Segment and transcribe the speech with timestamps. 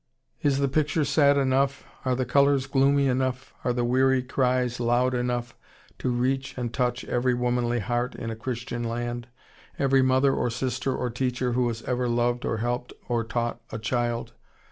[0.41, 5.13] Is the picture sad enough, are the colors gloomy enough, are the weary cries loud
[5.13, 5.55] enough
[5.99, 9.27] to reach and touch every womanly heart in a Christian land,
[9.77, 13.77] every mother or sister or teacher who has ever loved or helped or taught a
[13.77, 14.33] child?